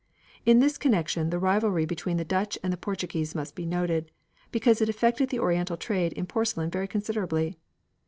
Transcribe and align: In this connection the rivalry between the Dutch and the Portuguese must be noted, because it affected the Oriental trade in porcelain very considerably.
In 0.47 0.61
this 0.61 0.79
connection 0.79 1.29
the 1.29 1.37
rivalry 1.37 1.85
between 1.85 2.17
the 2.17 2.25
Dutch 2.25 2.57
and 2.63 2.73
the 2.73 2.77
Portuguese 2.77 3.35
must 3.35 3.53
be 3.53 3.67
noted, 3.67 4.09
because 4.51 4.81
it 4.81 4.89
affected 4.89 5.29
the 5.29 5.37
Oriental 5.39 5.77
trade 5.77 6.13
in 6.13 6.25
porcelain 6.25 6.71
very 6.71 6.87
considerably. 6.87 7.55